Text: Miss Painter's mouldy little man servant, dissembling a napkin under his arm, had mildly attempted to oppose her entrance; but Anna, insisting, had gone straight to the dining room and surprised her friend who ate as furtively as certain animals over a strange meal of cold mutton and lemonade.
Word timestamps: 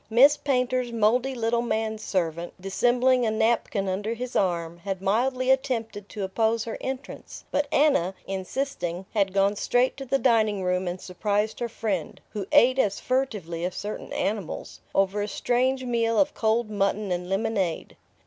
Miss 0.09 0.35
Painter's 0.35 0.91
mouldy 0.91 1.35
little 1.35 1.61
man 1.61 1.99
servant, 1.99 2.55
dissembling 2.59 3.23
a 3.23 3.29
napkin 3.29 3.87
under 3.87 4.15
his 4.15 4.35
arm, 4.35 4.79
had 4.79 4.99
mildly 4.99 5.51
attempted 5.51 6.09
to 6.09 6.23
oppose 6.23 6.63
her 6.63 6.75
entrance; 6.81 7.45
but 7.51 7.67
Anna, 7.71 8.15
insisting, 8.25 9.05
had 9.13 9.31
gone 9.31 9.55
straight 9.55 9.95
to 9.97 10.05
the 10.05 10.17
dining 10.17 10.63
room 10.63 10.87
and 10.87 10.99
surprised 10.99 11.59
her 11.59 11.69
friend 11.69 12.19
who 12.31 12.47
ate 12.51 12.79
as 12.79 12.99
furtively 12.99 13.63
as 13.63 13.75
certain 13.75 14.11
animals 14.11 14.79
over 14.95 15.21
a 15.21 15.27
strange 15.27 15.83
meal 15.85 16.19
of 16.19 16.33
cold 16.33 16.71
mutton 16.71 17.11
and 17.11 17.29
lemonade. 17.29 17.95